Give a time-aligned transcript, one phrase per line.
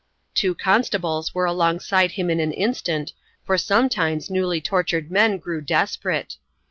[0.33, 3.13] Two constables were alongside him in an instant,
[3.45, 6.37] for sometimes newly tortured men grew desperate.